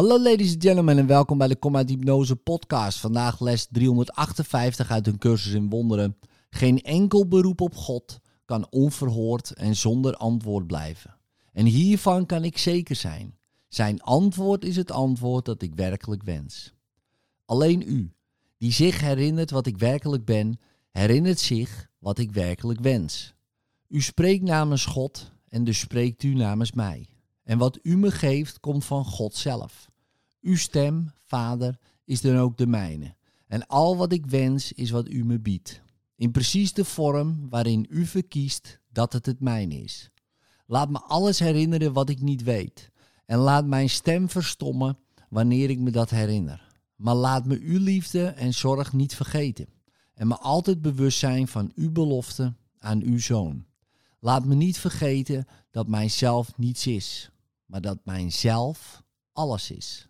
Hallo 0.00 0.22
ladies 0.22 0.52
and 0.52 0.62
gentlemen 0.62 0.98
en 0.98 1.06
welkom 1.06 1.38
bij 1.38 1.48
de 1.48 1.56
uit 1.72 1.88
Hypnose 1.88 2.36
podcast. 2.36 2.98
Vandaag 2.98 3.40
les 3.40 3.66
358 3.70 4.90
uit 4.90 5.06
een 5.06 5.18
cursus 5.18 5.52
in 5.52 5.68
wonderen. 5.68 6.16
Geen 6.50 6.82
enkel 6.82 7.28
beroep 7.28 7.60
op 7.60 7.74
God 7.74 8.20
kan 8.44 8.66
onverhoord 8.70 9.52
en 9.52 9.76
zonder 9.76 10.14
antwoord 10.14 10.66
blijven. 10.66 11.16
En 11.52 11.66
hiervan 11.66 12.26
kan 12.26 12.44
ik 12.44 12.58
zeker 12.58 12.96
zijn. 12.96 13.36
Zijn 13.68 14.02
antwoord 14.02 14.64
is 14.64 14.76
het 14.76 14.90
antwoord 14.90 15.44
dat 15.44 15.62
ik 15.62 15.74
werkelijk 15.74 16.22
wens. 16.22 16.74
Alleen 17.44 17.82
u, 17.86 18.12
die 18.58 18.72
zich 18.72 19.00
herinnert 19.00 19.50
wat 19.50 19.66
ik 19.66 19.78
werkelijk 19.78 20.24
ben, 20.24 20.60
herinnert 20.90 21.40
zich 21.40 21.88
wat 21.98 22.18
ik 22.18 22.32
werkelijk 22.32 22.80
wens. 22.80 23.34
U 23.88 24.00
spreekt 24.00 24.42
namens 24.42 24.84
God 24.84 25.32
en 25.48 25.64
dus 25.64 25.78
spreekt 25.78 26.22
u 26.22 26.34
namens 26.34 26.72
mij. 26.72 27.08
En 27.44 27.58
wat 27.58 27.78
u 27.82 27.96
me 27.96 28.10
geeft, 28.10 28.60
komt 28.60 28.84
van 28.84 29.04
God 29.04 29.36
zelf. 29.36 29.89
Uw 30.40 30.56
stem, 30.56 31.12
Vader, 31.24 31.78
is 32.04 32.20
dan 32.20 32.36
ook 32.36 32.56
de 32.56 32.66
mijne. 32.66 33.14
En 33.46 33.66
al 33.66 33.96
wat 33.96 34.12
ik 34.12 34.26
wens, 34.26 34.72
is 34.72 34.90
wat 34.90 35.08
u 35.08 35.24
me 35.24 35.40
biedt. 35.40 35.82
In 36.16 36.30
precies 36.30 36.72
de 36.72 36.84
vorm 36.84 37.48
waarin 37.48 37.86
u 37.88 38.06
verkiest 38.06 38.80
dat 38.88 39.12
het 39.12 39.26
het 39.26 39.40
mijne 39.40 39.74
is. 39.74 40.10
Laat 40.66 40.90
me 40.90 41.00
alles 41.00 41.38
herinneren 41.38 41.92
wat 41.92 42.08
ik 42.08 42.20
niet 42.20 42.42
weet. 42.42 42.90
En 43.26 43.38
laat 43.38 43.66
mijn 43.66 43.90
stem 43.90 44.28
verstommen 44.28 44.98
wanneer 45.28 45.70
ik 45.70 45.78
me 45.78 45.90
dat 45.90 46.10
herinner. 46.10 46.68
Maar 46.96 47.14
laat 47.14 47.46
me 47.46 47.58
uw 47.60 47.78
liefde 47.78 48.26
en 48.26 48.54
zorg 48.54 48.92
niet 48.92 49.14
vergeten. 49.14 49.66
En 50.14 50.28
me 50.28 50.38
altijd 50.38 50.82
bewust 50.82 51.18
zijn 51.18 51.48
van 51.48 51.72
uw 51.74 51.90
belofte 51.92 52.54
aan 52.78 53.02
uw 53.02 53.18
zoon. 53.18 53.64
Laat 54.18 54.44
me 54.44 54.54
niet 54.54 54.78
vergeten 54.78 55.46
dat 55.70 55.88
mijzelf 55.88 56.56
niets 56.56 56.86
is, 56.86 57.30
maar 57.66 57.80
dat 57.80 57.98
mijzelf 58.04 59.02
alles 59.32 59.70
is. 59.70 60.09